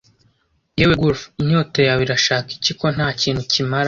[0.77, 3.79] yewe gulf inyota yawe irashaka iki ko ntakintu kimara